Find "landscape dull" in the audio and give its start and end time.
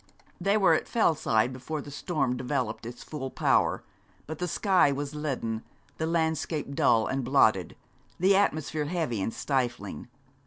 6.07-7.05